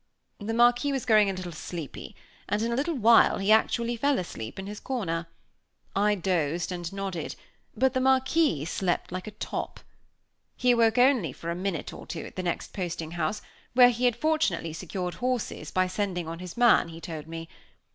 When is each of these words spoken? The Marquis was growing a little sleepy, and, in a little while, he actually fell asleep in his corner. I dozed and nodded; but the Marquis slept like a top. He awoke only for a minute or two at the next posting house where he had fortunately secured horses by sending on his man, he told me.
The 0.39 0.55
Marquis 0.55 0.91
was 0.91 1.05
growing 1.05 1.29
a 1.29 1.33
little 1.33 1.51
sleepy, 1.51 2.15
and, 2.49 2.59
in 2.63 2.71
a 2.71 2.75
little 2.75 2.95
while, 2.95 3.37
he 3.37 3.51
actually 3.51 3.95
fell 3.95 4.17
asleep 4.17 4.57
in 4.57 4.65
his 4.65 4.79
corner. 4.79 5.27
I 5.95 6.15
dozed 6.15 6.71
and 6.71 6.91
nodded; 6.91 7.35
but 7.77 7.93
the 7.93 7.99
Marquis 8.01 8.65
slept 8.65 9.11
like 9.11 9.27
a 9.27 9.37
top. 9.37 9.79
He 10.57 10.71
awoke 10.71 10.97
only 10.97 11.31
for 11.33 11.51
a 11.51 11.55
minute 11.55 11.93
or 11.93 12.07
two 12.07 12.21
at 12.25 12.35
the 12.35 12.41
next 12.41 12.73
posting 12.73 13.11
house 13.11 13.43
where 13.73 13.89
he 13.91 14.05
had 14.05 14.15
fortunately 14.15 14.73
secured 14.73 15.13
horses 15.21 15.69
by 15.69 15.85
sending 15.85 16.27
on 16.27 16.39
his 16.39 16.57
man, 16.57 16.87
he 16.87 16.99
told 16.99 17.27
me. 17.27 17.47